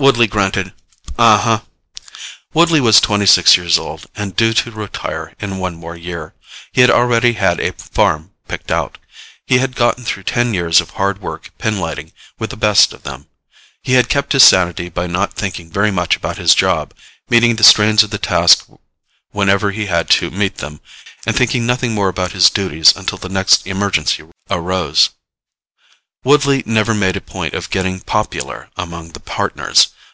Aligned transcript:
Woodley 0.00 0.28
grunted, 0.28 0.72
"Uh 1.18 1.38
huh." 1.38 1.60
Woodley 2.54 2.80
was 2.80 3.00
twenty 3.00 3.26
six 3.26 3.56
years 3.56 3.78
old 3.80 4.06
and 4.14 4.36
due 4.36 4.52
to 4.54 4.70
retire 4.70 5.34
in 5.40 5.58
one 5.58 5.74
more 5.74 5.96
year. 5.96 6.34
He 6.70 6.88
already 6.88 7.32
had 7.32 7.58
a 7.58 7.72
farm 7.72 8.30
picked 8.46 8.70
out. 8.70 8.98
He 9.44 9.58
had 9.58 9.74
gotten 9.74 10.04
through 10.04 10.22
ten 10.22 10.54
years 10.54 10.80
of 10.80 10.90
hard 10.90 11.20
work 11.20 11.50
pinlighting 11.58 12.12
with 12.38 12.50
the 12.50 12.56
best 12.56 12.92
of 12.92 13.02
them. 13.02 13.26
He 13.82 13.94
had 13.94 14.08
kept 14.08 14.32
his 14.34 14.44
sanity 14.44 14.88
by 14.88 15.08
not 15.08 15.32
thinking 15.34 15.68
very 15.68 15.90
much 15.90 16.14
about 16.14 16.38
his 16.38 16.54
job, 16.54 16.94
meeting 17.28 17.56
the 17.56 17.64
strains 17.64 18.04
of 18.04 18.10
the 18.10 18.18
task 18.18 18.68
whenever 19.32 19.72
he 19.72 19.86
had 19.86 20.08
to 20.10 20.30
meet 20.30 20.58
them 20.58 20.80
and 21.26 21.34
thinking 21.34 21.66
nothing 21.66 21.92
more 21.92 22.08
about 22.08 22.30
his 22.30 22.48
duties 22.50 22.94
until 22.94 23.18
the 23.18 23.28
next 23.28 23.66
emergency 23.66 24.22
arose. 24.48 25.10
Woodley 26.24 26.64
never 26.66 26.94
made 26.94 27.16
a 27.16 27.20
point 27.20 27.54
of 27.54 27.70
getting 27.70 28.00
popular 28.00 28.70
among 28.76 29.10
the 29.12 29.20
Partners. 29.20 29.88